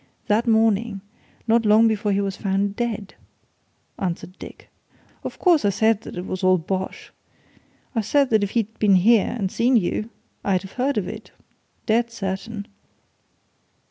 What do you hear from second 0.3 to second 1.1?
morning,